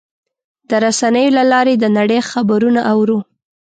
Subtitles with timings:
[0.69, 3.19] د رسنیو له لارې د نړۍ خبرونه اورو.